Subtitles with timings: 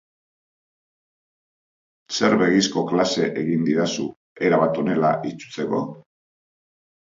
[2.15, 4.07] Zer begizko klase egin didazu,
[4.49, 5.85] erabat honela itsutzeko?